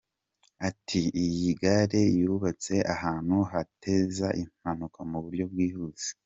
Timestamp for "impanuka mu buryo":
4.43-5.45